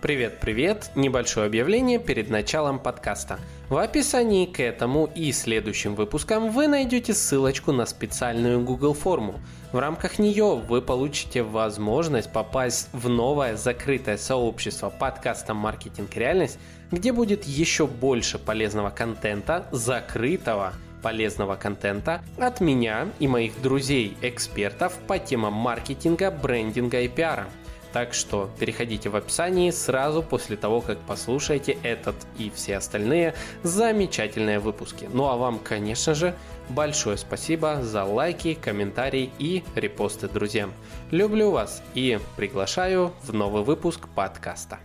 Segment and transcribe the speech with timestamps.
[0.00, 0.92] Привет-привет!
[0.94, 3.40] Небольшое объявление перед началом подкаста.
[3.68, 9.40] В описании к этому и следующим выпускам вы найдете ссылочку на специальную Google форму.
[9.72, 16.14] В рамках нее вы получите возможность попасть в новое закрытое сообщество подкаста «Маркетинг.
[16.14, 16.60] Реальность»,
[16.92, 25.18] где будет еще больше полезного контента, закрытого полезного контента от меня и моих друзей-экспертов по
[25.18, 27.48] темам маркетинга, брендинга и пиара.
[27.92, 34.58] Так что переходите в описании сразу после того, как послушаете этот и все остальные замечательные
[34.58, 35.08] выпуски.
[35.12, 36.34] Ну а вам, конечно же,
[36.68, 40.72] большое спасибо за лайки, комментарии и репосты друзьям.
[41.10, 44.78] Люблю вас и приглашаю в новый выпуск подкаста.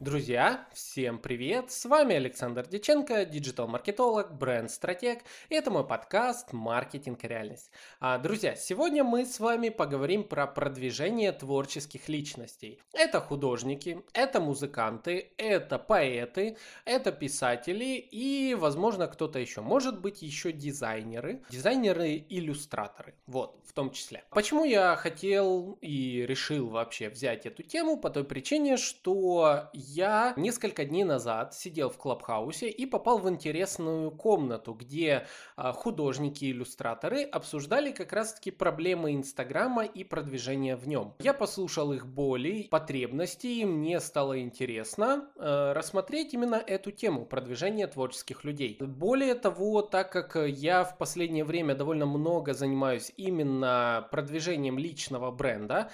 [0.00, 1.70] Друзья, всем привет!
[1.70, 5.18] С вами Александр Диченко, диджитал-маркетолог, бренд-стратег,
[5.50, 7.70] и это мой подкаст «Маркетинг и реальность».
[8.00, 12.80] А, друзья, сегодня мы с вами поговорим про продвижение творческих личностей.
[12.94, 19.60] Это художники, это музыканты, это поэты, это писатели и, возможно, кто-то еще.
[19.60, 24.24] Может быть, еще дизайнеры, дизайнеры-иллюстраторы, вот, в том числе.
[24.30, 27.98] Почему я хотел и решил вообще взять эту тему?
[27.98, 34.10] По той причине, что я несколько дней назад сидел в Клабхаусе и попал в интересную
[34.10, 41.14] комнату, где а, художники и иллюстраторы обсуждали как раз-таки проблемы Инстаграма и продвижения в нем.
[41.20, 47.86] Я послушал их боли, потребности, и мне стало интересно э, рассмотреть именно эту тему продвижения
[47.86, 48.76] творческих людей.
[48.80, 55.90] Более того, так как я в последнее время довольно много занимаюсь именно продвижением личного бренда,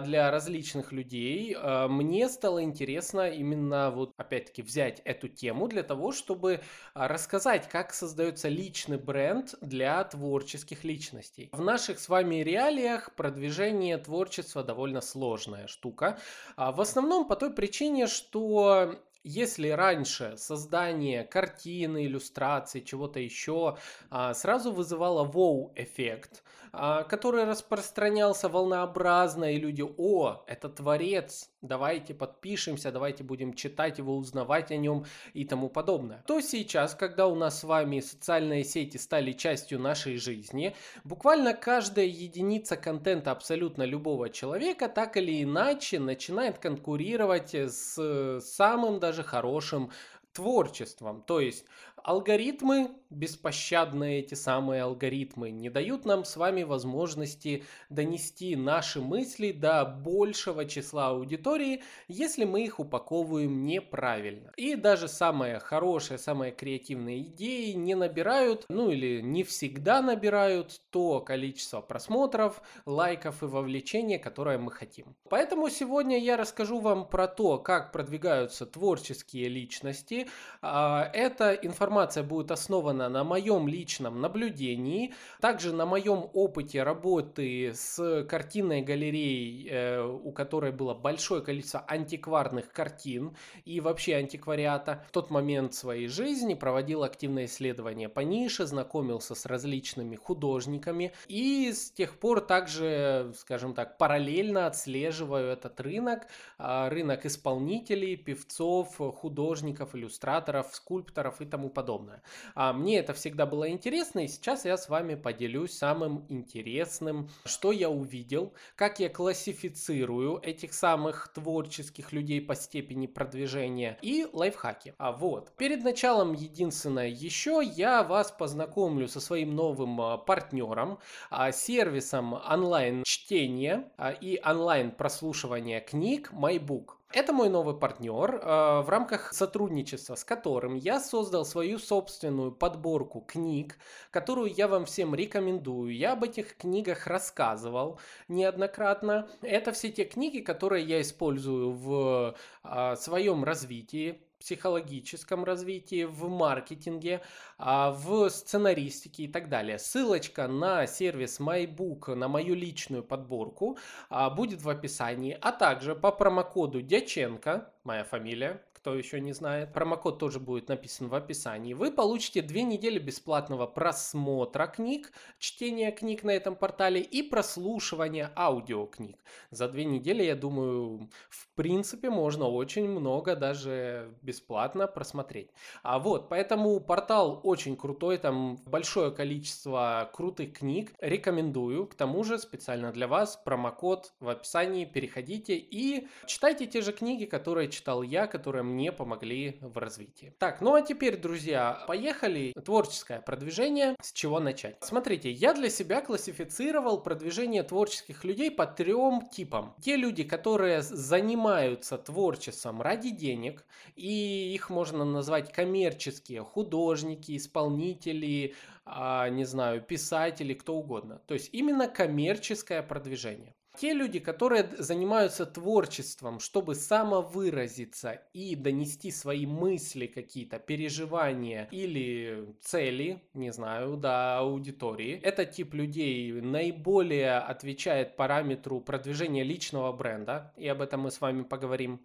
[0.00, 6.12] для различных людей, э, мне стало интересно именно вот опять-таки взять эту тему для того,
[6.12, 6.60] чтобы
[6.94, 11.50] а, рассказать, как создается личный бренд для творческих личностей.
[11.52, 16.18] В наших с вами реалиях продвижение творчества довольно сложная штука.
[16.56, 23.76] А, в основном по той причине, что если раньше создание картины, иллюстрации, чего-то еще
[24.08, 32.92] а, сразу вызывало вау-эффект, а, который распространялся волнообразно, и люди, о, это творец, давайте подпишемся,
[32.92, 36.22] давайте будем читать его, узнавать о нем и тому подобное.
[36.26, 42.06] То сейчас, когда у нас с вами социальные сети стали частью нашей жизни, буквально каждая
[42.06, 49.90] единица контента абсолютно любого человека так или иначе начинает конкурировать с самым даже хорошим
[50.32, 51.22] творчеством.
[51.22, 51.64] То есть
[52.06, 59.84] алгоритмы, беспощадные эти самые алгоритмы, не дают нам с вами возможности донести наши мысли до
[59.84, 64.52] большего числа аудитории, если мы их упаковываем неправильно.
[64.56, 71.20] И даже самые хорошие, самые креативные идеи не набирают, ну или не всегда набирают то
[71.20, 75.16] количество просмотров, лайков и вовлечения, которое мы хотим.
[75.28, 80.28] Поэтому сегодня я расскажу вам про то, как продвигаются творческие личности.
[80.62, 87.72] А, это информация информация будет основана на моем личном наблюдении, также на моем опыте работы
[87.74, 95.04] с картинной галереей, э, у которой было большое количество антикварных картин и вообще антиквариата.
[95.08, 101.72] В тот момент своей жизни проводил активное исследование по нише, знакомился с различными художниками и
[101.72, 106.26] с тех пор также, скажем так, параллельно отслеживаю этот рынок,
[106.58, 112.20] а, рынок исполнителей, певцов, художников, иллюстраторов, скульпторов и тому подобное подобное.
[112.56, 117.70] А мне это всегда было интересно, и сейчас я с вами поделюсь самым интересным, что
[117.70, 124.94] я увидел, как я классифицирую этих самых творческих людей по степени продвижения и лайфхаки.
[124.98, 130.98] А вот, перед началом единственное еще я вас познакомлю со своим новым а, партнером,
[131.30, 136.95] а, сервисом онлайн чтения а, и онлайн прослушивания книг MyBook.
[137.12, 143.20] Это мой новый партнер, э, в рамках сотрудничества с которым я создал свою собственную подборку
[143.20, 143.78] книг,
[144.10, 145.96] которую я вам всем рекомендую.
[145.96, 149.28] Я об этих книгах рассказывал неоднократно.
[149.40, 157.20] Это все те книги, которые я использую в э, своем развитии психологическом развитии, в маркетинге,
[157.58, 159.76] а, в сценаристике и так далее.
[159.80, 163.76] Ссылочка на сервис MyBook, на мою личную подборку,
[164.08, 169.72] а, будет в описании, а также по промокоду Дяченко, моя фамилия, кто еще не знает.
[169.72, 171.74] Промокод тоже будет написан в описании.
[171.74, 175.10] Вы получите две недели бесплатного просмотра книг,
[175.40, 179.18] чтения книг на этом портале и прослушивания аудиокниг.
[179.50, 185.50] За две недели, я думаю, в принципе, можно очень много даже бесплатно просмотреть.
[185.82, 190.92] А вот, поэтому портал очень крутой, там большое количество крутых книг.
[191.00, 191.88] Рекомендую.
[191.88, 194.84] К тому же, специально для вас промокод в описании.
[194.84, 200.32] Переходите и читайте те же книги, которые читал я, которые мне помогли в развитии.
[200.38, 202.52] Так, ну а теперь, друзья, поехали.
[202.64, 203.96] Творческое продвижение.
[204.00, 204.76] С чего начать?
[204.80, 209.74] Смотрите, я для себя классифицировал продвижение творческих людей по трем типам.
[209.80, 213.64] Те люди, которые занимаются творчеством ради денег,
[213.94, 221.20] и их можно назвать коммерческие, художники, исполнители, а, не знаю, писатели, кто угодно.
[221.26, 223.55] То есть именно коммерческое продвижение.
[223.78, 233.22] Те люди, которые занимаются творчеством, чтобы самовыразиться и донести свои мысли какие-то, переживания или цели,
[233.34, 240.80] не знаю, до аудитории, этот тип людей наиболее отвечает параметру продвижения личного бренда, и об
[240.80, 242.00] этом мы с вами поговорим.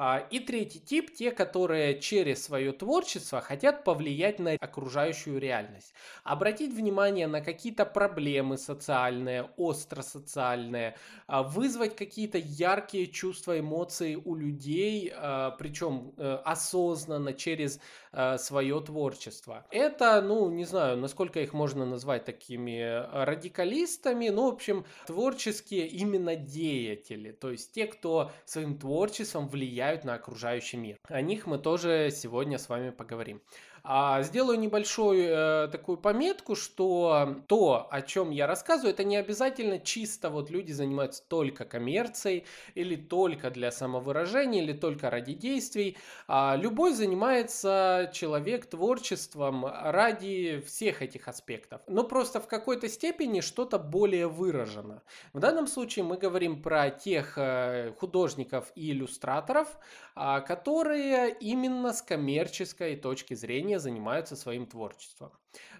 [0.00, 5.92] А, и третий тип, те, которые через свое творчество хотят повлиять на окружающую реальность.
[6.22, 10.96] Обратить внимание на какие-то проблемы социальные, остро социальные,
[11.26, 17.80] а, вызвать какие-то яркие чувства, эмоции у людей, а, причем э, осознанно через
[18.38, 19.66] свое творчество.
[19.70, 26.34] Это, ну, не знаю, насколько их можно назвать такими радикалистами, ну, в общем, творческие именно
[26.34, 30.98] деятели, то есть те, кто своим творчеством влияет влияют на окружающий мир.
[31.08, 33.40] О них мы тоже сегодня с вами поговорим.
[33.82, 39.78] А, сделаю небольшую э, такую пометку, что то, о чем я рассказываю, это не обязательно
[39.78, 42.44] чисто вот люди занимаются только коммерцией
[42.74, 45.96] или только для самовыражения или только ради действий.
[46.26, 51.80] А, любой занимается человек творчеством ради всех этих аспектов.
[51.86, 55.02] Но просто в какой-то степени что-то более выражено.
[55.32, 59.78] В данном случае мы говорим про тех э, художников и иллюстраторов,
[60.14, 65.32] а, которые именно с коммерческой точки зрения занимаются своим творчеством.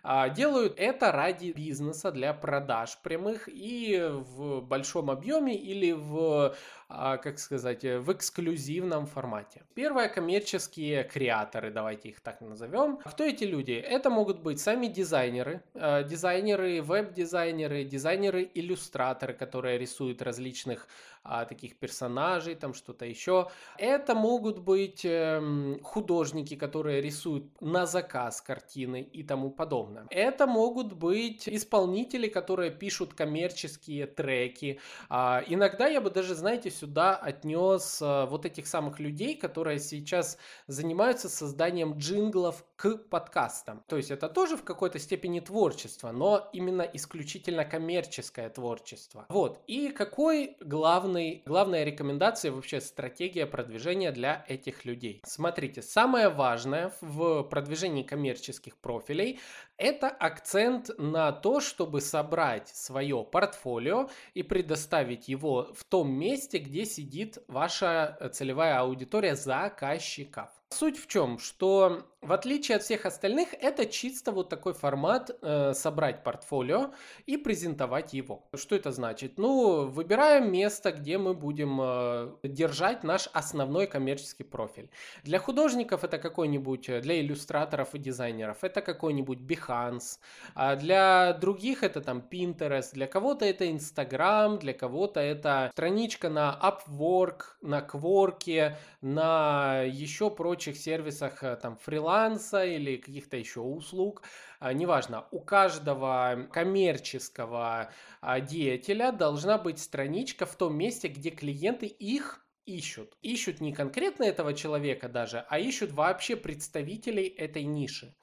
[0.02, 6.54] А, делают это ради бизнеса, для продаж прямых и в большом объеме или в,
[6.88, 9.64] а, как сказать, в эксклюзивном формате.
[9.74, 12.98] Первое, коммерческие креаторы, давайте их так назовем.
[13.04, 13.72] Кто эти люди?
[13.72, 20.88] Это могут быть сами дизайнеры, дизайнеры, веб-дизайнеры, дизайнеры-иллюстраторы, которые рисуют различных
[21.30, 23.50] а, таких персонажей, там что-то еще.
[23.76, 30.06] Это могут быть э, художники, которые рисуют на заказ картины и тому подобное.
[30.08, 34.80] Это могут быть исполнители, которые пишут коммерческие треки.
[35.10, 40.38] А, иногда я бы даже, знаете, сюда отнес а, вот этих самых людей, которые сейчас
[40.66, 43.82] занимаются созданием джинглов к подкастам.
[43.88, 49.26] То есть это тоже в какой-то степени творчество, но именно исключительно коммерческое творчество.
[49.28, 49.60] Вот.
[49.66, 55.20] И какой главный главная рекомендация, вообще стратегия продвижения для этих людей.
[55.24, 59.40] Смотрите, самое важное в продвижении коммерческих профилей
[59.76, 66.84] это акцент на то, чтобы собрать свое портфолио и предоставить его в том месте, где
[66.84, 70.50] сидит ваша целевая аудитория заказчиков.
[70.70, 75.72] Суть в чем, что в отличие от всех остальных, это чисто вот такой формат э,
[75.72, 76.90] собрать портфолио
[77.26, 78.48] и презентовать его.
[78.54, 79.38] Что это значит?
[79.38, 84.90] Ну, выбираем место, где мы будем э, держать наш основной коммерческий профиль.
[85.22, 90.18] Для художников это какой-нибудь, э, для иллюстраторов и дизайнеров это какой-нибудь Behance,
[90.54, 96.58] а для других это там Pinterest, для кого-то это Instagram, для кого-то это страничка на
[96.60, 102.08] Upwork, на Quark, на еще прочих сервисах э, там фриланс
[102.48, 104.22] фриланса или каких-то еще услуг,
[104.58, 111.86] а, неважно, у каждого коммерческого а, деятеля должна быть страничка в том месте, где клиенты
[111.86, 113.16] их ищут.
[113.22, 118.14] Ищут не конкретно этого человека даже, а ищут вообще представителей этой ниши.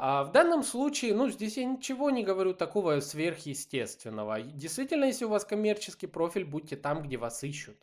[0.00, 4.42] А в данном случае, ну, здесь я ничего не говорю такого сверхъестественного.
[4.42, 7.76] Действительно, если у вас коммерческий профиль, будьте там, где вас ищут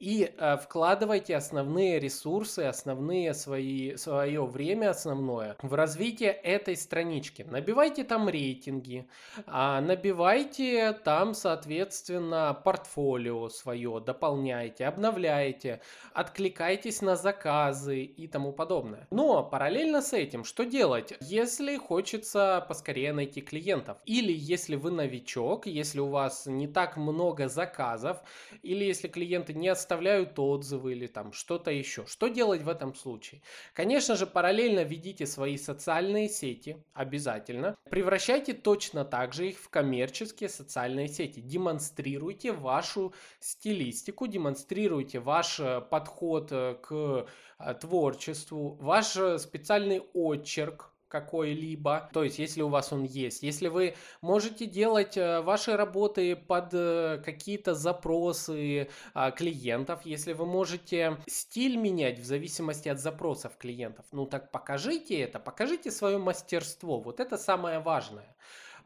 [0.00, 7.42] и э, вкладывайте основные ресурсы, основные свои, свое время основное в развитие этой странички.
[7.42, 15.82] Набивайте там рейтинги, э, набивайте там, соответственно, портфолио свое, дополняйте, обновляйте,
[16.14, 19.06] откликайтесь на заказы и тому подобное.
[19.10, 21.12] Но параллельно с этим, что делать?
[21.20, 23.98] Если если хочется поскорее найти клиентов.
[24.06, 28.18] Или если вы новичок, если у вас не так много заказов,
[28.62, 32.06] или если клиенты не оставляют отзывы или там что-то еще.
[32.06, 33.42] Что делать в этом случае?
[33.74, 37.76] Конечно же, параллельно ведите свои социальные сети, обязательно.
[37.90, 41.40] Превращайте точно так же их в коммерческие социальные сети.
[41.40, 47.26] Демонстрируйте вашу стилистику, демонстрируйте ваш э, подход э, к
[47.58, 53.96] э, творчеству, ваш специальный очерк, какой-либо, то есть если у вас он есть, если вы
[54.22, 61.76] можете делать э, ваши работы под э, какие-то запросы а, клиентов, если вы можете стиль
[61.76, 67.36] менять в зависимости от запросов клиентов, ну так покажите это, покажите свое мастерство, вот это
[67.36, 68.36] самое важное.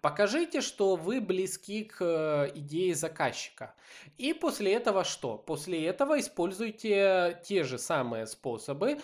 [0.04, 3.74] Покажите, что вы близки к э, идее заказчика.
[4.18, 5.38] И после этого что?
[5.38, 8.98] После этого используйте те же самые способы,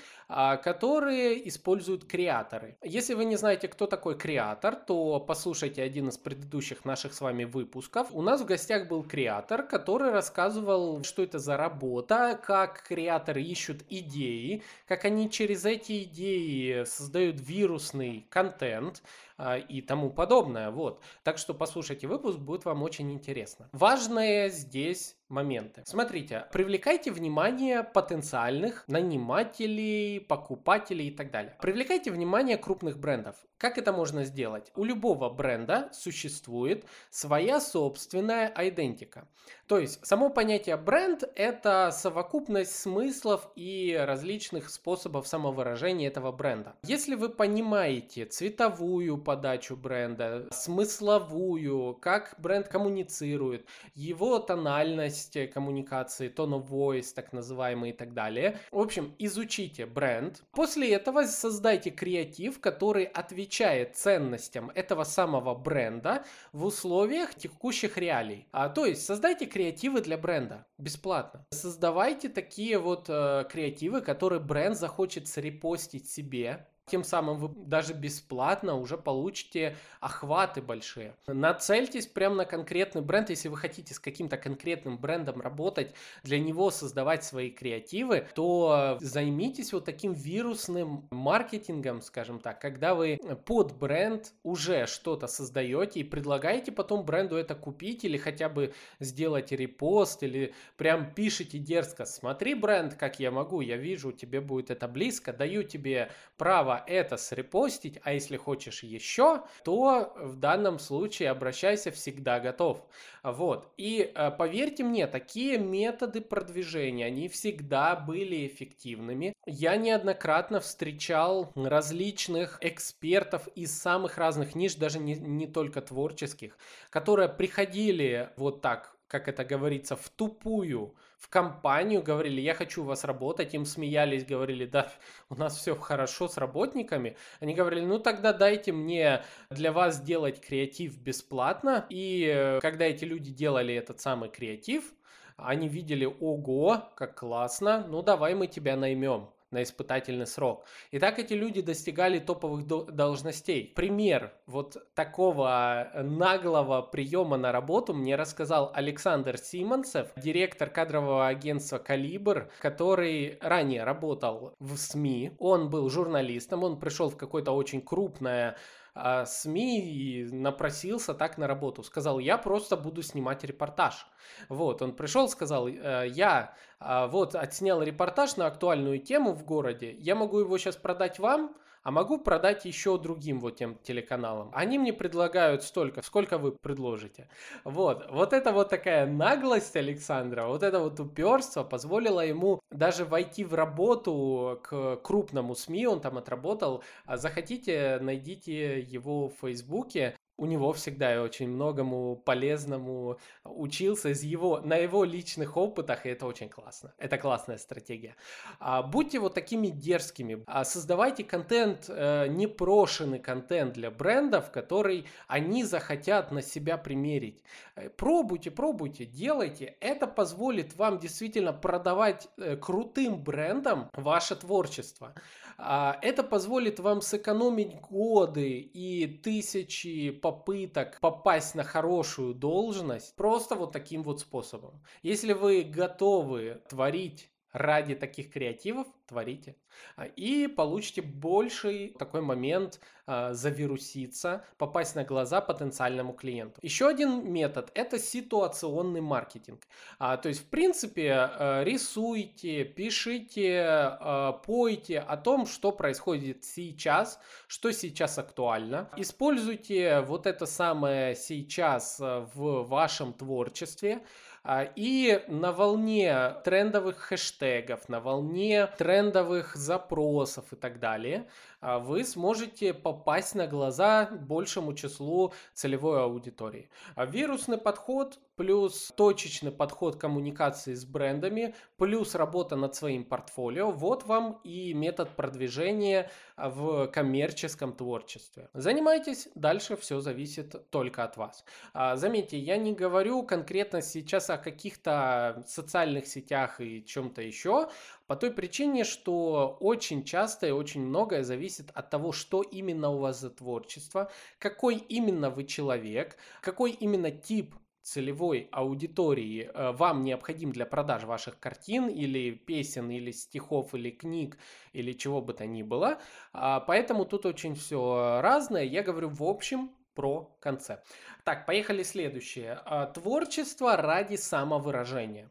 [0.63, 2.77] которые используют креаторы.
[2.83, 7.45] Если вы не знаете, кто такой креатор, то послушайте один из предыдущих наших с вами
[7.45, 8.09] выпусков.
[8.13, 13.83] У нас в гостях был креатор, который рассказывал, что это за работа, как креаторы ищут
[13.89, 19.03] идеи, как они через эти идеи создают вирусный контент,
[19.43, 20.71] а, и тому подобное.
[20.71, 21.03] Вот.
[21.23, 23.71] Так что послушайте выпуск, будет вам очень интересно.
[23.73, 25.83] Важное здесь моменты.
[25.87, 31.57] Смотрите, привлекайте внимание потенциальных нанимателей, покупателей и так далее.
[31.61, 33.37] Привлекайте внимание крупных брендов.
[33.59, 34.73] Как это можно сделать?
[34.75, 39.29] У любого бренда существует своя собственная идентика.
[39.67, 46.75] То есть само понятие бренд– это совокупность смыслов и различных способов самовыражения этого бренда.
[46.83, 56.69] Если вы понимаете цветовую подачу бренда, смысловую, как бренд коммуницирует, его тональность коммуникации, tone of
[56.69, 58.59] voice, так называемый и так далее.
[58.71, 60.10] В общем, изучите бренд.
[60.53, 68.47] После этого создайте креатив, который отвечает ценностям этого самого бренда в условиях текущих реалий.
[68.53, 71.47] А, то есть создайте креатив креативы для бренда бесплатно.
[71.51, 78.77] Создавайте такие вот э, креативы, которые бренд захочет срепостить себе, тем самым вы даже бесплатно
[78.77, 81.15] уже получите охваты большие.
[81.27, 86.71] Нацельтесь прямо на конкретный бренд, если вы хотите с каким-то конкретным брендом работать, для него
[86.71, 94.33] создавать свои креативы, то займитесь вот таким вирусным маркетингом, скажем так, когда вы под бренд
[94.43, 100.55] уже что-то создаете и предлагаете потом бренду это купить или хотя бы сделать репост или
[100.77, 105.63] прям пишите дерзко, смотри бренд, как я могу, я вижу, тебе будет это близко, даю
[105.63, 112.85] тебе право это срепостить, а если хочешь еще, то в данном случае обращайся всегда готов.
[113.23, 113.73] Вот.
[113.77, 119.33] И э, поверьте мне, такие методы продвижения, они всегда были эффективными.
[119.47, 126.57] Я неоднократно встречал различных экспертов из самых разных ниш, даже не, не только творческих,
[126.91, 132.87] которые приходили вот так как это говорится, в тупую в компанию, говорили, я хочу у
[132.87, 134.91] вас работать, им смеялись, говорили, да,
[135.29, 137.17] у нас все хорошо с работниками.
[137.41, 141.85] Они говорили, ну тогда дайте мне для вас сделать креатив бесплатно.
[141.91, 144.95] И когда эти люди делали этот самый креатив,
[145.37, 150.65] они видели, ого, как классно, ну давай мы тебя наймем на испытательный срок.
[150.91, 153.73] И так эти люди достигали топовых должностей.
[153.75, 162.51] Пример вот такого наглого приема на работу мне рассказал Александр Симонцев, директор кадрового агентства «Калибр»,
[162.61, 165.33] который ранее работал в СМИ.
[165.39, 168.57] Он был журналистом, он пришел в какое-то очень крупное
[169.03, 171.83] а, СМИ и напросился так на работу.
[171.83, 174.07] Сказал, я просто буду снимать репортаж.
[174.49, 179.93] Вот, он пришел, сказал, «Э, я а, вот отснял репортаж на актуальную тему в городе,
[179.93, 184.51] я могу его сейчас продать вам, а могу продать еще другим вот тем телеканалам.
[184.53, 187.29] Они мне предлагают столько, сколько вы предложите.
[187.65, 193.45] Вот, вот это вот такая наглость Александра, вот это вот уперство позволило ему даже войти
[193.45, 196.83] в работу к крупному СМИ, он там отработал.
[197.07, 204.23] А захотите, найдите его в Фейсбуке, у него всегда и очень многому полезному учился из
[204.23, 206.95] его, на его личных опытах, и это очень классно.
[206.97, 208.17] Это классная стратегия.
[208.59, 210.43] А, будьте вот такими дерзкими.
[210.47, 217.43] А, создавайте контент, а, непрошенный контент для брендов, который они захотят на себя примерить.
[217.77, 219.77] Э, пробуйте, пробуйте, делайте.
[219.81, 225.15] Это позволит вам действительно продавать э, крутым брендам ваше творчество.
[225.63, 233.73] А, это позволит вам сэкономить годы и тысячи попыток попасть на хорошую должность просто вот
[233.73, 234.83] таким вот способом.
[235.03, 239.57] Если вы готовы творить ради таких креативов творите.
[239.97, 246.61] А, и получите больший такой момент э, завируситься, попасть на глаза потенциальному клиенту.
[246.63, 249.67] Еще один метод– это ситуационный маркетинг.
[249.99, 253.99] А, то есть, в принципе, э, рисуйте, пишите,
[254.47, 258.89] пойте о том, что происходит сейчас, что сейчас актуально.
[258.97, 264.03] Используйте вот это самое сейчас в вашем творчестве.
[264.43, 271.29] А, и на волне трендовых хэштегов, на волне трендовых запросов и так далее,
[271.61, 276.71] вы сможете попасть на глаза большему числу целевой аудитории.
[276.95, 284.05] А вирусный подход плюс точечный подход коммуникации с брендами, плюс работа над своим портфолио, вот
[284.05, 288.49] вам и метод продвижения в коммерческом творчестве.
[288.55, 291.45] Занимайтесь, дальше все зависит только от вас.
[291.75, 297.69] А, заметьте, я не говорю конкретно сейчас о каких-то социальных сетях и чем-то еще,
[298.11, 302.99] по той причине, что очень часто и очень многое зависит от того, что именно у
[302.99, 310.51] вас за творчество, какой именно вы человек, какой именно тип целевой аудитории э, вам необходим
[310.51, 314.39] для продаж ваших картин или песен, или стихов, или книг,
[314.73, 316.01] или чего бы то ни было.
[316.33, 318.65] А, поэтому тут очень все разное.
[318.65, 320.85] Я говорю в общем про концепт.
[321.23, 322.59] Так, поехали следующее.
[322.65, 325.31] А, творчество ради самовыражения.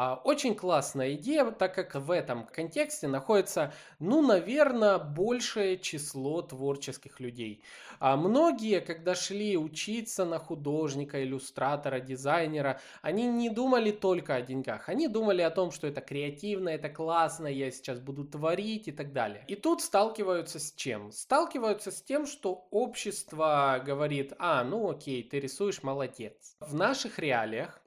[0.00, 7.18] А, очень классная идея, так как в этом контексте находится, ну, наверное, большее число творческих
[7.18, 7.64] людей.
[7.98, 14.88] А многие, когда шли учиться на художника, иллюстратора, дизайнера, они не думали только о деньгах.
[14.88, 19.12] Они думали о том, что это креативно, это классно, я сейчас буду творить и так
[19.12, 19.42] далее.
[19.48, 21.10] И тут сталкиваются с чем?
[21.10, 26.54] Сталкиваются с тем, что общество говорит, а, ну окей, ты рисуешь, молодец.
[26.60, 27.82] В наших реалиях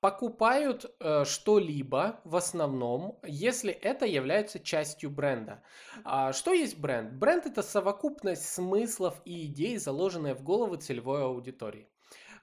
[0.00, 5.62] покупают э, что-либо в основном, если это является частью бренда.
[6.04, 7.12] А что есть бренд?
[7.12, 11.88] Бренд это совокупность смыслов и идей, заложенные в головы целевой аудитории.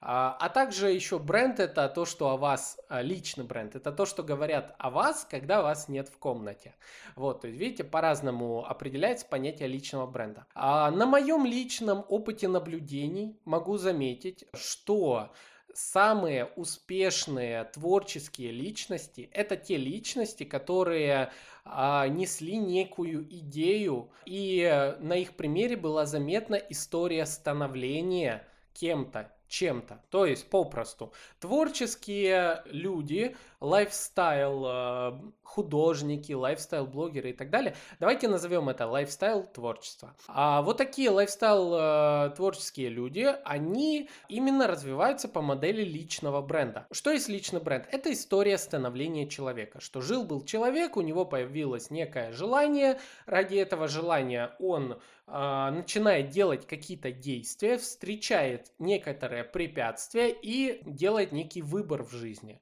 [0.00, 4.06] А, а также еще бренд это то, что о вас, а, личный бренд, это то,
[4.06, 6.76] что говорят о вас, когда вас нет в комнате.
[7.16, 10.46] Вот, то есть, видите, по-разному определяется понятие личного бренда.
[10.54, 15.32] А на моем личном опыте наблюдений могу заметить, что
[15.78, 21.30] самые успешные творческие личности это те личности, которые
[21.64, 28.44] а, несли некую идею, и на их примере была заметна история становления
[28.74, 30.02] кем-то, чем-то.
[30.10, 38.68] То есть, попросту, творческие люди, lifestyle э, художники, lifestyle блогеры и так далее, давайте назовем
[38.68, 40.14] это lifestyle творчество.
[40.28, 46.86] А вот такие lifestyle э, творческие люди, они именно развиваются по модели личного бренда.
[46.92, 47.88] Что есть личный бренд?
[47.90, 49.80] Это история становления человека.
[49.80, 56.66] Что жил-был человек, у него появилось некое желание, ради этого желания он э, начинает делать
[56.66, 62.60] какие-то действия, встречает некоторые препятствия и делает некий выбор в жизни.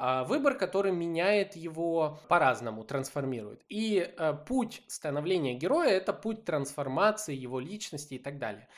[0.00, 3.62] А, выбор, который меняет его по-разному, трансформирует.
[3.68, 8.68] И э, путь становления героя– это путь трансформации его личности и так далее.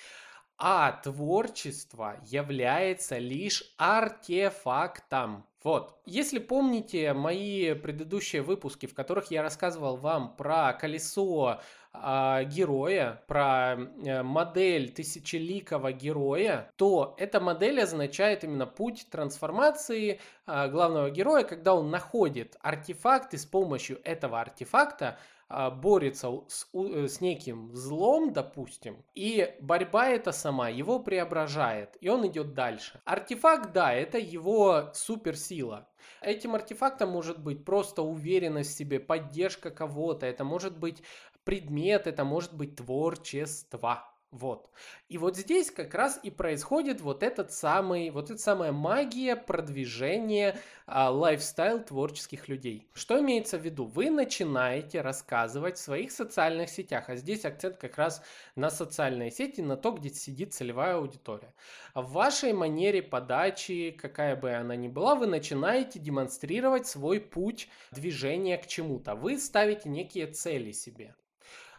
[0.56, 5.46] А творчество является лишь артефактом.
[5.62, 6.00] Вот.
[6.06, 11.61] Если помните мои предыдущие выпуски, в которых я рассказывал вам про колесо
[11.92, 20.68] э, героя, про э, модель тысячеликого героя, то эта модель означает именно путь трансформации э,
[20.68, 25.18] главного героя, когда он находит артефакт и с помощью этого артефакта
[25.53, 32.09] а, борется с, э, с неким злом, допустим, и борьба эта сама его преображает, и
[32.09, 33.00] он идет дальше.
[33.05, 35.88] Артефакт, да, это его суперсила.
[36.20, 41.03] Этим артефактом может быть просто уверенность в себе, поддержка кого-то, это может быть
[41.50, 44.04] предмет, это может быть творчество.
[44.30, 44.70] Вот.
[45.08, 50.56] И вот здесь как раз и происходит вот этот самый, вот эта самая магия продвижения
[50.86, 52.86] а, лайфстайл творческих людей.
[52.94, 53.86] Что имеется в виду?
[53.86, 58.22] Вы начинаете рассказывать в своих социальных сетях, а здесь акцент как раз
[58.54, 61.52] на социальные сети, на то, где сидит целевая аудитория.
[61.96, 68.56] В вашей манере подачи, какая бы она ни была, вы начинаете демонстрировать свой путь движения
[68.58, 69.16] к чему-то.
[69.16, 71.16] Вы ставите некие цели себе.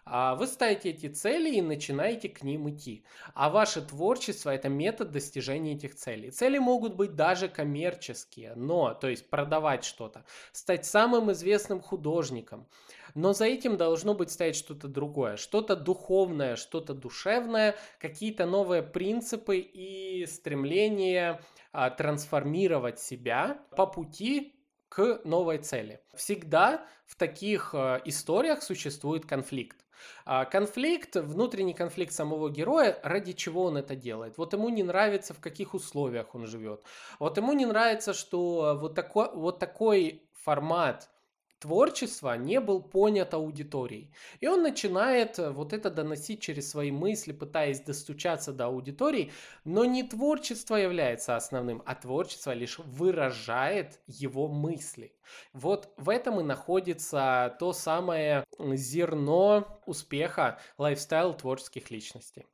[0.06, 3.06] А вы ставите эти цели и начинаете к ним идти.
[3.34, 6.32] А ваше творчество– это метод достижения этих целей.
[6.32, 12.68] Цели могут быть даже коммерческие, но, то есть продавать что-то, стать самым известным художником.
[13.14, 19.58] Но за этим должно быть стоять что-то другое, что-то духовное, что-то душевное, какие-то новые принципы
[19.58, 24.56] и стремление а, трансформировать себя по пути
[24.92, 26.02] к новой цели.
[26.14, 29.81] Всегда в таких э, историях существует конфликт.
[30.26, 34.38] А конфликт, внутренний конфликт самого героя, ради чего он это делает.
[34.38, 36.84] Вот ему не нравится, в каких условиях он живет.
[37.20, 41.11] Вот ему не нравится, что вот такой, вот такой формат
[41.62, 44.12] творчества не был понят аудиторией.
[44.40, 49.32] И он начинает э, вот это доносить через свои мысли, пытаясь достучаться до аудитории,
[49.64, 55.14] но не творчество является основным, а творчество лишь выражает его мысли.
[55.54, 62.48] Вот в этом и находится то самое зерно успеха лайфстайл творческих личностей.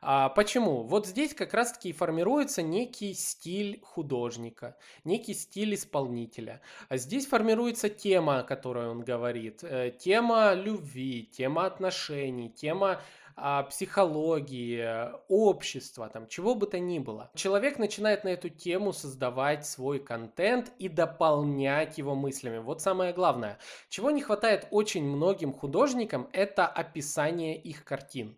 [0.00, 0.82] А, почему?
[0.82, 6.60] Вот здесь как раз-таки формируется некий стиль художника, некий стиль исполнителя.
[6.88, 13.00] А здесь формируется тема, о которой он говорит, э, тема любви, тема отношений, тема
[13.40, 14.84] а, психологии,
[15.28, 17.30] общества, там, чего бы то ни было.
[17.36, 22.58] Человек начинает на эту тему создавать свой контент и дополнять его мыслями.
[22.58, 23.58] Вот самое главное.
[23.90, 28.36] Чего не хватает очень многим художникам, это описание их картин.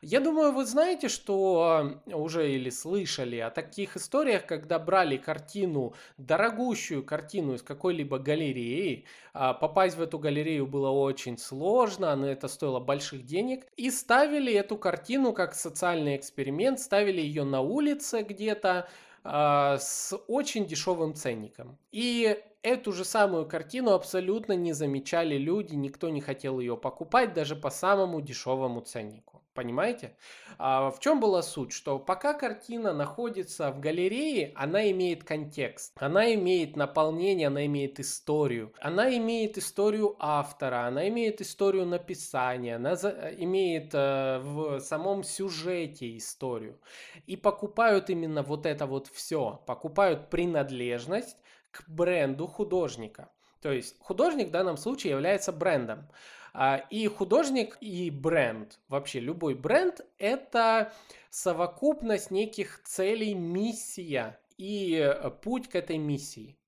[0.00, 7.04] Я думаю, вы знаете, что уже или слышали о таких историях, когда брали картину, дорогущую
[7.04, 12.80] картину из какой-либо галереи, а попасть в эту галерею было очень сложно, но это стоило
[12.80, 18.88] больших денег, и ставили эту картину как социальный эксперимент, ставили ее на улице где-то,
[19.24, 21.76] а, с очень дешевым ценником.
[21.92, 27.56] И эту же самую картину абсолютно не замечали люди, никто не хотел ее покупать даже
[27.56, 29.38] по самому дешевому ценнику.
[29.58, 30.16] Понимаете?
[30.58, 31.72] А в чем была суть?
[31.72, 38.72] Что пока картина находится в галерее, она имеет контекст, она имеет наполнение, она имеет историю.
[38.78, 46.16] Она имеет историю автора, она имеет историю написания, она за, имеет э, в самом сюжете
[46.16, 46.78] историю.
[47.26, 49.60] И покупают именно вот это вот все.
[49.66, 51.36] Покупают принадлежность
[51.70, 53.30] к бренду художника.
[53.60, 56.08] То есть художник в данном случае является брендом.
[56.54, 60.92] А, и художник, и бренд, вообще любой бренд, это
[61.30, 66.58] совокупность неких целей, миссия и э, путь к этой миссии.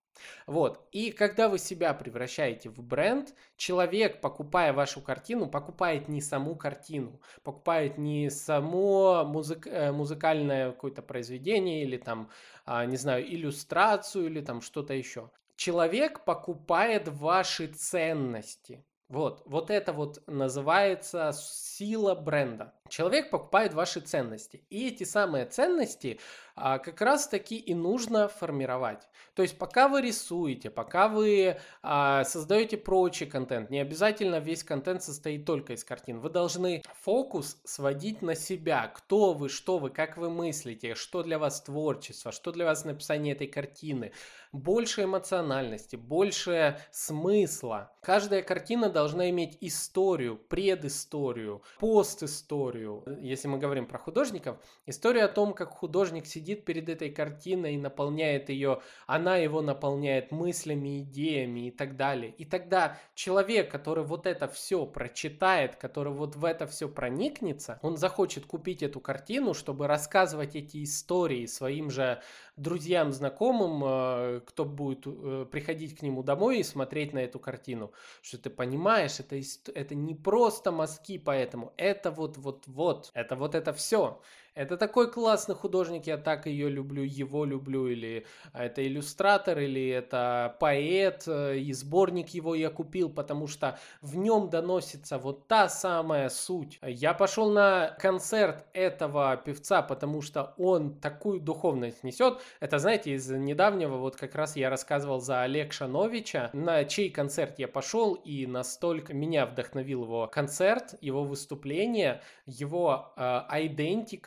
[0.47, 0.87] Вот.
[0.93, 7.21] И когда вы себя превращаете в бренд, человек, покупая вашу картину, покупает не саму картину,
[7.43, 12.31] покупает не само музык, э, музыкальное какое-то произведение или там,
[12.65, 15.31] а, не знаю, иллюстрацию или там что-то еще.
[15.57, 18.85] Человек покупает ваши ценности.
[19.11, 22.73] Вот, вот это вот называется сила бренда.
[22.89, 24.65] Человек покупает ваши ценности.
[24.71, 26.21] И эти самые ценности
[26.55, 29.09] а, как раз таки и нужно формировать.
[29.35, 35.03] То есть пока вы рисуете, пока вы а, создаете прочий контент, не обязательно весь контент
[35.03, 36.21] состоит только из картин.
[36.21, 38.89] Вы должны фокус сводить на себя.
[38.89, 43.35] Кто вы, что вы, как вы мыслите, что для вас творчество, что для вас написание
[43.35, 44.13] этой картины.
[44.53, 47.93] Больше эмоциональности, больше смысла.
[48.03, 53.05] Каждая картина должна иметь историю, предысторию, постисторию.
[53.21, 57.75] Если мы говорим про художников, история о том, как художник сидит сидит перед этой картиной
[57.75, 62.33] и наполняет ее, она его наполняет мыслями, идеями и так далее.
[62.39, 67.99] И тогда человек, который вот это все прочитает, который вот в это все проникнется, он
[67.99, 72.23] захочет купить эту картину, чтобы рассказывать эти истории своим же
[72.61, 77.93] друзьям, знакомым, э, кто будет э, приходить к нему домой и смотреть на эту картину,
[78.23, 79.37] что ты понимаешь, это,
[79.75, 84.21] это не просто мазки, поэтому это вот, вот, вот, это вот это все.
[84.55, 90.57] Это такой классный художник, я так ее люблю, его люблю, или это иллюстратор, или это
[90.59, 96.29] поэт, э, и сборник его я купил, потому что в нем доносится вот та самая
[96.29, 96.81] суть.
[96.83, 102.41] Я пошел на концерт этого певца, потому что он такую духовность несет.
[102.59, 107.59] Это, знаете, из недавнего, вот как раз я рассказывал за Олег Шановича, на чей концерт
[107.59, 113.41] я пошел, и настолько меня вдохновил его концерт, его выступление, его э,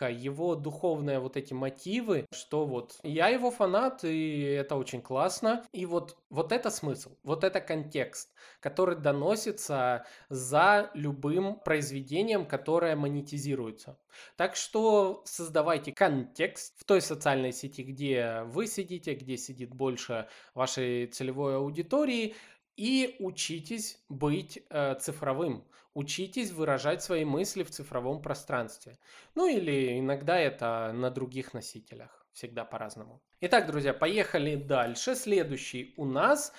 [0.09, 5.63] его духовные вот эти мотивы, что вот я его фанат, и это очень классно.
[5.73, 13.97] И вот, вот это смысл, вот это контекст, который доносится за любым произведением, которое монетизируется.
[14.35, 21.07] Так что создавайте контекст в той социальной сети, где вы сидите, где сидит больше вашей
[21.07, 22.35] целевой аудитории,
[22.75, 25.65] и учитесь быть э, цифровым.
[25.93, 28.97] Учитесь выражать свои мысли в цифровом пространстве.
[29.35, 32.25] Ну или иногда это на других носителях.
[32.33, 33.21] Всегда по-разному.
[33.41, 35.13] Итак, друзья, поехали дальше.
[35.13, 36.51] Следующий у нас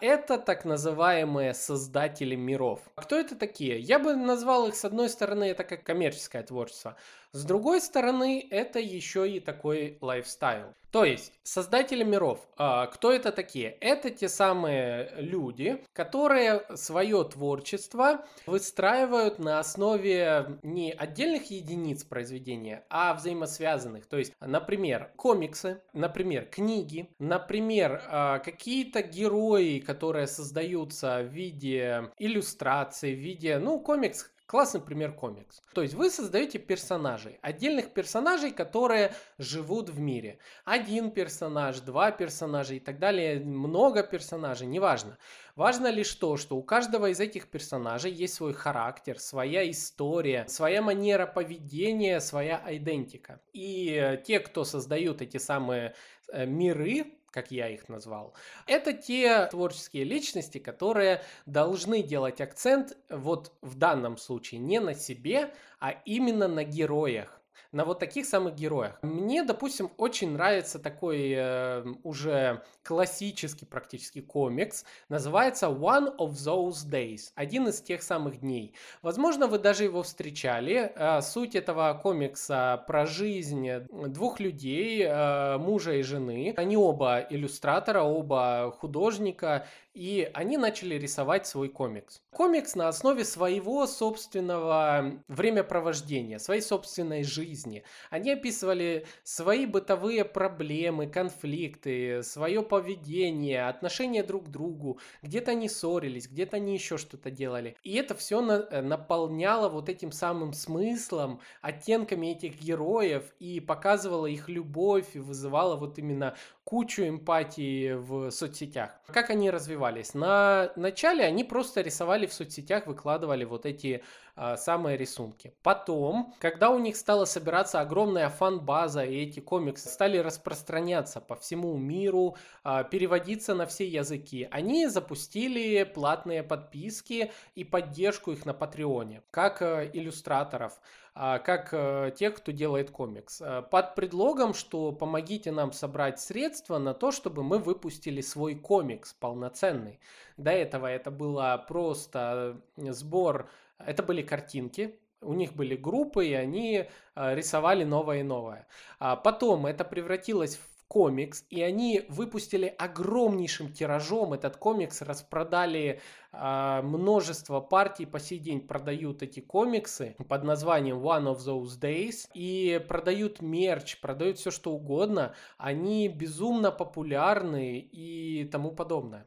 [0.00, 2.80] это так называемые создатели миров.
[2.94, 3.78] Кто это такие?
[3.78, 6.96] Я бы назвал их, с одной стороны, это как коммерческое творчество.
[7.32, 10.74] С другой стороны, это еще и такой лайфстайл.
[10.90, 13.76] То есть создатели миров, а, кто это такие?
[13.80, 23.12] Это те самые люди, которые свое творчество выстраивают на основе не отдельных единиц произведения, а
[23.12, 24.06] взаимосвязанных.
[24.06, 33.14] То есть, например, комиксы, например, книги, например, а, какие-то герои, которые создаются в виде иллюстраций,
[33.14, 35.60] в виде, ну, комикс Классный пример комикс.
[35.74, 40.38] То есть вы создаете персонажей, отдельных персонажей, которые живут в мире.
[40.64, 45.18] Один персонаж, два персонажа и так далее, много персонажей, неважно.
[45.54, 50.80] Важно лишь то, что у каждого из этих персонажей есть свой характер, своя история, своя
[50.80, 53.42] манера поведения, своя идентика.
[53.52, 55.94] И те, кто создают эти самые
[56.32, 58.34] э, миры, как я их назвал.
[58.66, 65.52] Это те творческие личности, которые должны делать акцент вот в данном случае не на себе,
[65.80, 67.37] а именно на героях
[67.72, 68.98] на вот таких самых героях.
[69.02, 74.84] Мне, допустим, очень нравится такой э, уже классический практически комикс.
[75.08, 77.32] Называется One of Those Days.
[77.34, 78.74] Один из тех самых дней.
[79.02, 80.92] Возможно, вы даже его встречали.
[80.94, 86.54] Э, суть этого комикса про жизнь двух людей, э, мужа и жены.
[86.56, 89.66] Они оба иллюстратора, оба художника
[89.98, 92.22] и они начали рисовать свой комикс.
[92.30, 97.82] Комикс на основе своего собственного времяпровождения, своей собственной жизни.
[98.08, 105.00] Они описывали свои бытовые проблемы, конфликты, свое поведение, отношения друг к другу.
[105.22, 107.76] Где-то они ссорились, где-то они еще что-то делали.
[107.82, 114.26] И это все на, э, наполняло вот этим самым смыслом, оттенками этих героев и показывало
[114.26, 116.36] их любовь и вызывало вот именно
[116.68, 118.90] кучу эмпатии в соцсетях.
[119.06, 120.12] Как они развивались?
[120.12, 124.04] На начале они просто рисовали в соцсетях, выкладывали вот эти
[124.40, 125.52] а, самые рисунки.
[125.64, 131.76] Потом, когда у них стала собираться огромная фан-база, и эти комиксы стали распространяться по всему
[131.76, 139.22] миру, а, переводиться на все языки, они запустили платные подписки и поддержку их на Патреоне,
[139.32, 140.78] как э, иллюстраторов.
[141.20, 143.40] А, как э, тех, кто делает комикс.
[143.40, 149.14] Э, под предлогом, что помогите нам собрать средства на то, чтобы мы выпустили свой комикс
[149.14, 149.98] полноценный.
[150.36, 156.86] До этого это было просто сбор, это были картинки, у них были группы, и они
[157.14, 158.66] э, рисовали новое и новое.
[158.98, 166.00] А потом это превратилось в комикс, и они выпустили огромнейшим тиражом этот комикс, распродали
[166.32, 172.28] э, множество партий, по сей день продают эти комиксы под названием One of Those Days,
[172.32, 179.26] и продают мерч, продают все что угодно, они безумно популярны и тому подобное.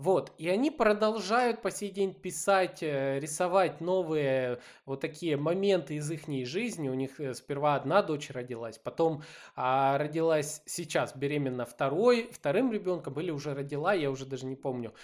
[0.00, 6.10] Вот, и они продолжают по сей день писать, э, рисовать новые вот такие моменты из
[6.10, 6.88] их жизни.
[6.88, 9.22] У них э, сперва одна дочь родилась, потом
[9.56, 14.94] а, родилась сейчас беременна второй, вторым ребенком или уже родила, я уже даже не помню.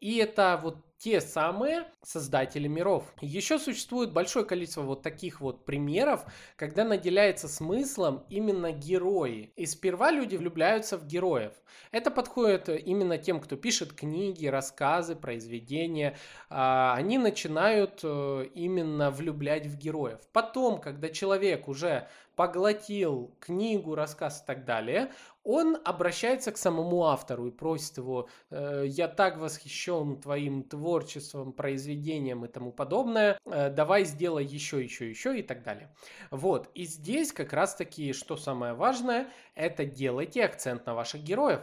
[0.00, 3.04] И это вот те самые создатели миров.
[3.20, 6.24] Еще существует большое количество вот таких вот примеров,
[6.56, 9.52] когда наделяется смыслом именно герои.
[9.54, 11.52] И сперва люди влюбляются в героев.
[11.92, 16.16] Это подходит именно тем, кто пишет книги, рассказы, произведения.
[16.50, 20.18] А, они начинают э, именно влюблять в героев.
[20.32, 25.10] Потом, когда человек уже поглотил книгу, рассказ и так далее,
[25.48, 32.44] он обращается к самому автору и просит его, э, я так восхищен твоим творчеством, произведением
[32.44, 35.90] и тому подобное, э, давай сделай еще, еще, еще и так далее.
[36.30, 41.62] Вот, и здесь как раз таки, что самое важное, это делайте акцент на ваших героев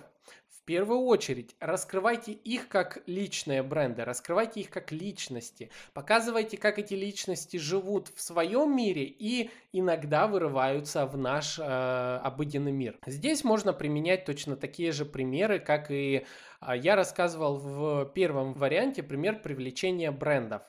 [0.66, 7.58] первую очередь раскрывайте их как личные бренды, раскрывайте их как личности, показывайте, как эти личности
[7.58, 12.98] живут в своем мире и иногда вырываются в наш э, обыденный мир.
[13.06, 16.26] Здесь можно применять точно такие же примеры, как и
[16.62, 20.64] э, я рассказывал в первом варианте, пример привлечения брендов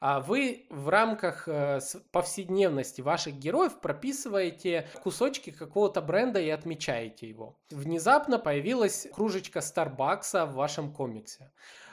[0.00, 1.80] вы в рамках э,
[2.12, 7.58] повседневности ваших героев прописываете кусочки какого-то бренда и отмечаете его.
[7.70, 11.50] Внезапно появилась кружечка Старбакса в вашем комиксе.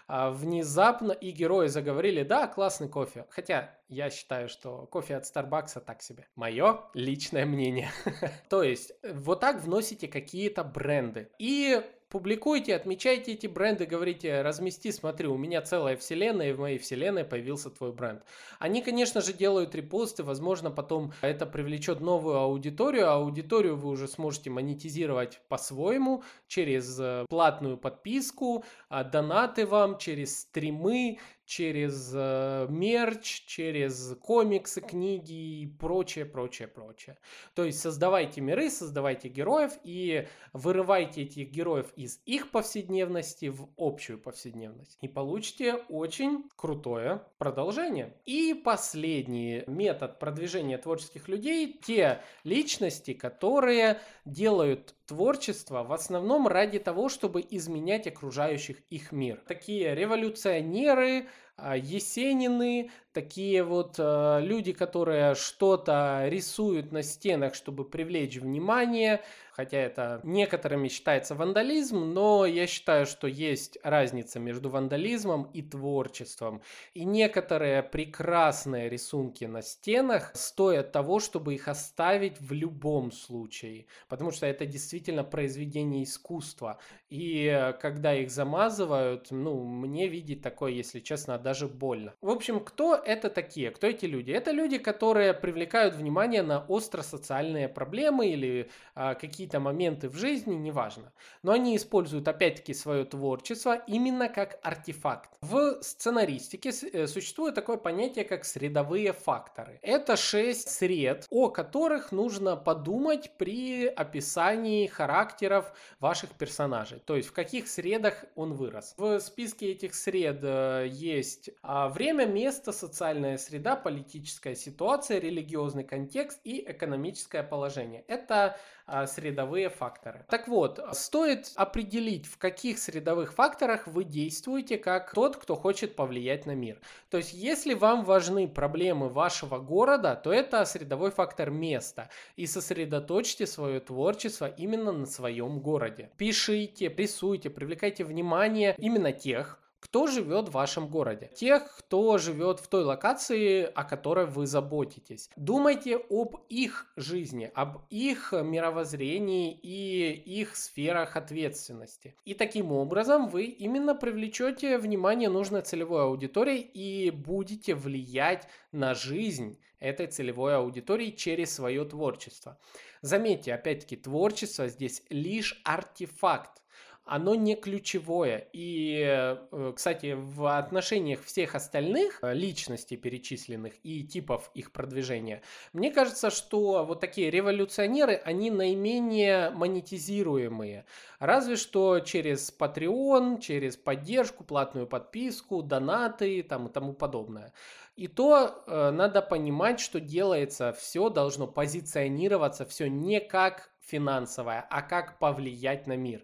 [0.08, 3.26] А внезапно и герои заговорили, да, классный кофе.
[3.30, 6.28] Хотя я считаю, что кофе от Старбакса так себе.
[6.36, 7.90] Мое личное мнение.
[8.50, 11.30] То есть вот так вносите какие-то бренды.
[11.40, 11.82] И
[12.14, 17.26] публикуйте, отмечайте эти бренды, говорите, размести, смотри, у меня целая вселенная, и в моей вселенной
[17.26, 18.22] появился твой бренд.
[18.60, 24.08] Они, конечно же, делают репосты, возможно, потом это привлечет новую аудиторию, а аудиторию вы уже
[24.08, 33.46] сможете монетизировать по-своему, через э, платную подписку, а, донаты вам, через стримы, через э, мерч,
[33.46, 37.18] через комиксы, книги и прочее, прочее, прочее.
[37.54, 44.20] То есть создавайте миры, создавайте героев и вырывайте этих героев из их повседневности в общую
[44.20, 44.98] повседневность.
[45.02, 48.16] И получите очень крутое продолжение.
[48.26, 57.08] И последний метод продвижения творческих людей– те личности, которые делают творчество в основном ради того,
[57.08, 59.44] чтобы изменять окружающих их мир.
[59.48, 69.22] Такие революционеры, Есенины, такие вот э, люди, которые что-то рисуют на стенах, чтобы привлечь внимание,
[69.52, 76.64] хотя это некоторыми считается вандализм, но я считаю, что есть разница между вандализмом и творчеством.
[76.96, 84.32] И некоторые прекрасные рисунки на стенах стоят того, чтобы их оставить в любом случае, потому
[84.32, 86.80] что это действительно произведение искусства.
[87.10, 92.14] И э, когда их замазывают, ну, мне видеть такое, если честно, даже больно.
[92.22, 93.72] В общем, кто это такие?
[93.72, 94.32] Кто эти люди?
[94.32, 101.12] Это люди, которые привлекают внимание на остро-социальные проблемы или а, какие-то моменты в жизни, неважно.
[101.44, 105.30] Но они используют опять-таки свое творчество именно как артефакт.
[105.42, 109.80] В сценаристике э, существует такое понятие, как средовые факторы.
[109.82, 117.00] Это шесть сред, о которых нужно подумать при описании характеров ваших персонажей.
[117.00, 118.94] То есть в каких средах он вырос.
[118.98, 120.88] В списке этих сред э,
[121.34, 128.04] есть а, время, место, социальная среда, политическая ситуация, религиозный контекст и экономическое положение.
[128.08, 130.26] Это а, средовые факторы.
[130.30, 136.46] Так вот, стоит определить, в каких средовых факторах вы действуете как тот, кто хочет повлиять
[136.46, 136.80] на мир.
[137.10, 142.10] То есть, если вам важны проблемы вашего города, то это средовой фактор места.
[142.36, 146.12] И сосредоточьте свое творчество именно на своем городе.
[146.18, 152.68] Пишите, рисуйте, привлекайте внимание именно тех, кто живет в вашем городе, тех, кто живет в
[152.70, 155.30] той локации, о которой вы заботитесь.
[155.36, 162.16] Думайте об их жизни, об их мировоззрении и их сферах ответственности.
[162.24, 169.60] И таким образом вы именно привлечете внимание нужной целевой аудитории и будете влиять на жизнь
[169.80, 172.58] этой целевой аудитории через свое творчество.
[173.02, 176.63] Заметьте, опять-таки, творчество здесь лишь артефакт
[177.06, 178.48] оно не ключевое.
[178.54, 185.42] И, э, кстати, в отношениях всех остальных э, личностей перечисленных и типов их продвижения,
[185.74, 190.86] мне кажется, что вот такие революционеры, они наименее монетизируемые.
[191.20, 197.54] Разве что через Patreon, через поддержку, платную подписку, донаты там, и тому подобное.
[197.96, 204.82] И то э, надо понимать, что делается, все должно позиционироваться, все не как финансовое, а
[204.82, 206.24] как повлиять на мир.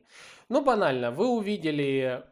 [0.51, 2.23] Ну, банально, вы увидели,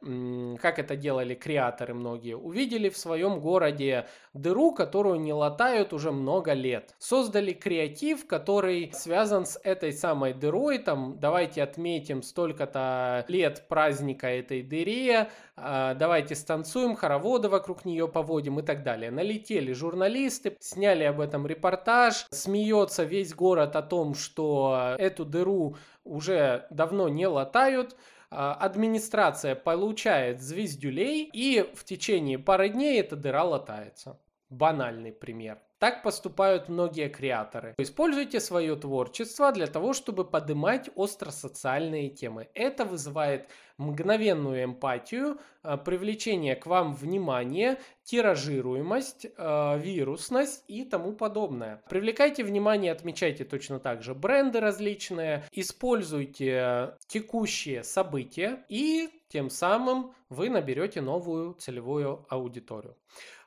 [0.60, 6.54] как это делали креаторы многие, увидели в своем городе дыру, которую не латают уже много
[6.54, 6.96] лет.
[6.98, 14.64] Создали креатив, который связан с этой самой дырой, там, давайте отметим столько-то лет праздника этой
[14.64, 19.12] дыре, а, давайте станцуем, хороводы вокруг нее поводим и так далее.
[19.12, 25.76] Налетели журналисты, сняли об этом репортаж, смеется весь город о том, что эту дыру
[26.08, 27.96] уже давно не латают,
[28.30, 34.20] а, администрация получает звездюлей, и в течение пары дней эта дыра латается.
[34.50, 35.60] Банальный пример.
[35.80, 37.76] Так поступают многие креаторы.
[37.78, 42.50] Используйте свое творчество для того, чтобы поднимать остросоциальные темы.
[42.56, 51.82] Это вызывает мгновенную эмпатию, а, привлечение к вам внимания, тиражируемость, а, вирусность и тому подобное.
[51.90, 60.50] Привлекайте внимание, отмечайте точно так же бренды различные, используйте текущие события и тем самым вы
[60.50, 62.96] наберете новую целевую аудиторию.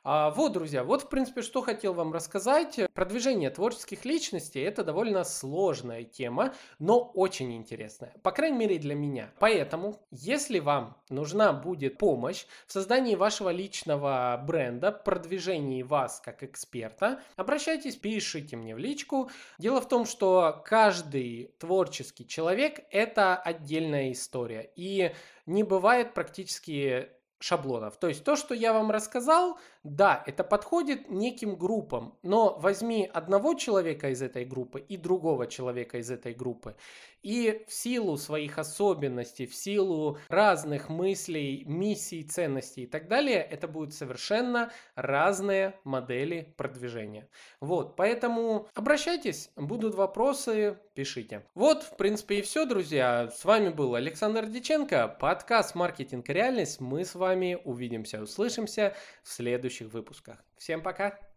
[0.03, 2.79] А, вот, друзья, вот, в принципе, что хотел вам рассказать.
[2.95, 8.15] Продвижение творческих личностей– это довольно сложная тема, но очень интересная.
[8.23, 9.31] По крайней мере, для меня.
[9.37, 17.21] Поэтому, если вам нужна будет помощь в создании вашего личного бренда, продвижении вас как эксперта,
[17.35, 19.31] обращайтесь, пишите мне в личку.
[19.57, 24.69] Дело в том, что каждый творческий человек– это отдельная история.
[24.75, 25.11] И
[25.45, 27.09] не бывает практически
[27.41, 27.97] шаблонов.
[27.97, 33.55] То есть то, что я вам рассказал, да, это подходит неким группам, но возьми одного
[33.55, 36.75] человека из этой группы и другого человека из этой группы.
[37.23, 43.67] И в силу своих особенностей, в силу разных мыслей, миссий, ценностей и так далее, это
[43.67, 47.27] будут совершенно разные модели продвижения.
[47.59, 51.45] Вот, поэтому обращайтесь, будут вопросы, пишите.
[51.53, 53.29] Вот, в принципе, и все, друзья.
[53.31, 56.79] С вами был Александр Диченко, подкаст «Маркетинг реальность».
[56.79, 60.43] Мы с вами вами увидимся, услышимся в следующих выпусках.
[60.57, 61.30] Всем пока!